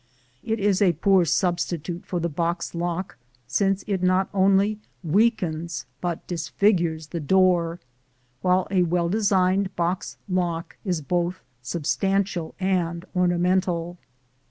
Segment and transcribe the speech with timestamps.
[0.43, 6.25] It is a poor substitute for the box lock, since it not only weakens but
[6.25, 7.79] disfigures the door,
[8.41, 14.09] while a well designed box lock is both substantial and ornamental (see Plate XVII).